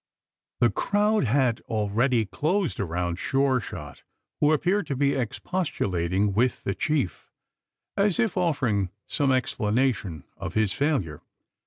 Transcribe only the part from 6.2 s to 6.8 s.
with the